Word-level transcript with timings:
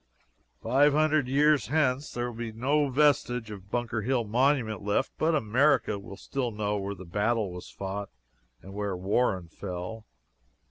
Five 0.63 0.93
hundred 0.93 1.27
years 1.27 1.67
hence 1.67 2.11
there 2.11 2.31
will 2.31 2.37
be 2.39 2.51
no 2.51 2.89
vestige 2.89 3.51
of 3.51 3.69
Bunker 3.69 4.01
Hill 4.01 4.23
Monument 4.23 4.81
left, 4.83 5.11
but 5.19 5.35
America 5.35 5.99
will 5.99 6.17
still 6.17 6.49
know 6.49 6.75
where 6.77 6.95
the 6.95 7.05
battle 7.05 7.51
was 7.51 7.69
fought 7.69 8.09
and 8.63 8.73
where 8.73 8.97
Warren 8.97 9.47
fell. 9.47 10.07